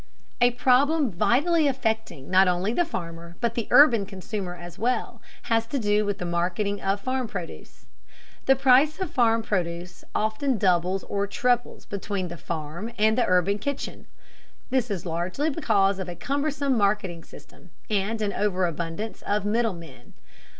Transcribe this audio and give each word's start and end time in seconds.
A 0.41 0.49
problem 0.49 1.11
vitally 1.11 1.67
affecting 1.67 2.27
not 2.31 2.47
only 2.47 2.73
the 2.73 2.85
farmer 2.85 3.35
but 3.39 3.53
the 3.53 3.67
urban 3.69 4.07
consumer 4.07 4.55
as 4.55 4.79
well, 4.79 5.21
has 5.43 5.67
to 5.67 5.77
do 5.77 6.05
with 6.07 6.17
the 6.17 6.25
marketing 6.25 6.81
of 6.81 6.99
farm 6.99 7.27
produce. 7.27 7.85
The 8.47 8.55
price 8.55 8.99
of 8.99 9.11
farm 9.11 9.43
produce 9.43 10.03
often 10.15 10.57
doubles 10.57 11.03
or 11.03 11.27
trebles 11.27 11.85
between 11.85 12.29
the 12.29 12.37
farm 12.37 12.91
and 12.97 13.15
the 13.15 13.27
urban 13.27 13.59
kitchen. 13.59 14.07
This 14.71 14.89
is 14.89 15.05
largely 15.05 15.51
because 15.51 15.99
of 15.99 16.09
a 16.09 16.15
cumbersome 16.15 16.75
marketing 16.75 17.23
system 17.23 17.69
and 17.87 18.23
an 18.23 18.33
overabundance 18.33 19.21
of 19.21 19.45
middlemen. 19.45 20.13